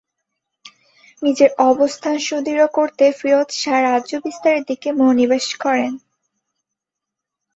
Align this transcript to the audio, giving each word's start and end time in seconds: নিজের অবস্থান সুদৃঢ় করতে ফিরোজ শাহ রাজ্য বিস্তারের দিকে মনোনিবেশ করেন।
নিজের 1.21 1.51
অবস্থান 1.69 2.15
সুদৃঢ় 2.19 2.65
করতে 2.67 3.05
ফিরোজ 3.11 3.49
শাহ 3.61 3.79
রাজ্য 3.81 4.11
বিস্তারের 4.25 4.63
দিকে 4.63 4.89
মনোনিবেশ 4.91 5.45
করেন। 5.55 5.91